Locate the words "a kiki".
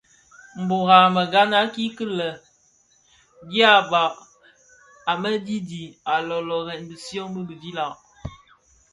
1.61-2.05